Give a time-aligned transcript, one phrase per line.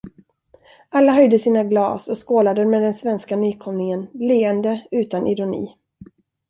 [0.89, 5.77] Alla höjde sina glas och skålade med den svenska nykomlingen, leende utan ironi.